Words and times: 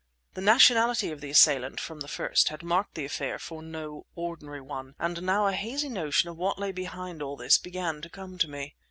The 0.33 0.41
nationality 0.41 1.11
of 1.11 1.21
the 1.21 1.29
assailant 1.29 1.79
from 1.79 1.99
the 1.99 2.07
first 2.07 2.49
had 2.49 2.63
marked 2.63 2.95
the 2.95 3.05
affair 3.05 3.37
for 3.37 3.61
no 3.61 4.07
ordinary 4.15 4.59
one, 4.59 4.95
and 4.97 5.21
now 5.21 5.45
a 5.45 5.53
hazy 5.53 5.89
notion 5.89 6.27
of 6.27 6.37
what 6.37 6.57
lay 6.57 6.71
behind 6.71 7.21
all 7.21 7.37
this 7.37 7.59
began 7.59 8.01
to 8.01 8.09
come 8.09 8.39
to 8.39 8.47
me. 8.47 8.75